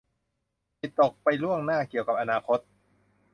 [0.79, 2.59] จิตตกไปล่วงหน้าเกี่ยวกับอนาคต